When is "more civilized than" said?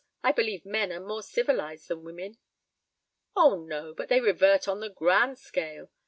0.99-2.03